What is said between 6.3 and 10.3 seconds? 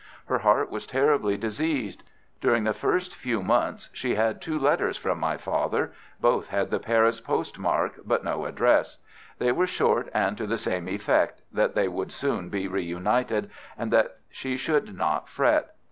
had the Paris post mark, but no address. They were short